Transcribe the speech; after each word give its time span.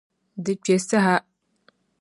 Di 0.43 0.53
kpe 0.61 0.75
saha. 0.87 1.15